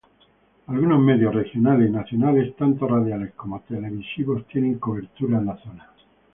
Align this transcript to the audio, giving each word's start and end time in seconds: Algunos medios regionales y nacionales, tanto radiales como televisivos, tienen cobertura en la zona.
Algunos 0.65 0.99
medios 0.99 1.31
regionales 1.35 1.87
y 1.87 1.91
nacionales, 1.93 2.55
tanto 2.55 2.87
radiales 2.87 3.35
como 3.35 3.59
televisivos, 3.59 4.47
tienen 4.47 4.79
cobertura 4.79 5.37
en 5.37 5.45
la 5.45 5.57
zona. 5.57 5.89